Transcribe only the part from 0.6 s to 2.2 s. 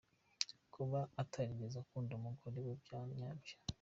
Kuba atarigeze akunda